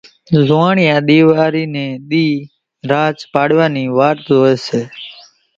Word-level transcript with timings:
زوئاڻيا 0.47 0.95
ۮيواري 1.07 1.65
ني 1.73 1.85
ۮي 2.09 2.27
راچ 2.91 3.17
پڙيا 3.33 3.65
نِي 3.75 3.83
واٽ 3.97 4.17
زوئي 4.29 4.55
سي 4.65 4.81